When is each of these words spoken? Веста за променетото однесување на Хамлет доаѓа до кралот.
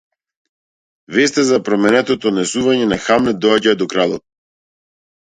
Веста 1.17 1.43
за 1.51 1.59
променетото 1.69 2.33
однесување 2.33 2.91
на 2.95 3.01
Хамлет 3.07 3.41
доаѓа 3.47 3.79
до 3.83 3.93
кралот. 3.97 4.29